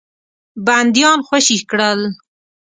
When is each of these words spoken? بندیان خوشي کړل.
بندیان 0.65 1.19
خوشي 1.27 1.57
کړل. 1.69 2.01